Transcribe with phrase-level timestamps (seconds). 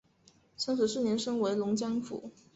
[0.57, 2.31] 三十四年升为龙江府。